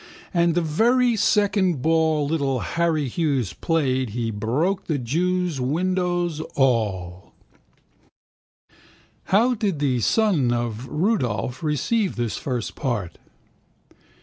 [0.33, 7.33] And the very second ball little Harry Hughes played He broke the jew's windows all.
[9.25, 13.19] How did the son of Rudolph receive this first part?